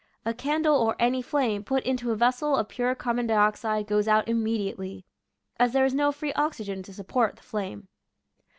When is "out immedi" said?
4.07-4.75